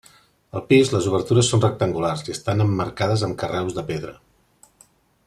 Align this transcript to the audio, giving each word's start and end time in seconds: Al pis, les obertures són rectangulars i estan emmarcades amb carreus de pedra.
Al 0.59 0.63
pis, 0.69 0.89
les 0.93 1.09
obertures 1.11 1.51
són 1.53 1.61
rectangulars 1.65 2.25
i 2.29 2.35
estan 2.37 2.65
emmarcades 2.67 3.27
amb 3.29 3.39
carreus 3.43 3.77
de 3.77 3.85
pedra. 3.91 4.17